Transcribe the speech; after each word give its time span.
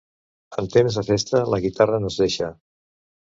En 0.61 0.69
temps 0.75 0.95
de 0.99 1.03
festa 1.09 1.41
la 1.55 1.61
guitarra 1.67 2.01
no 2.05 2.11
es 2.13 2.17
deixa. 2.25 2.49